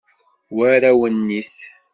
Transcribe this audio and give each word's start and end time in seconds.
War 0.55 0.81
awennit. 0.91 1.51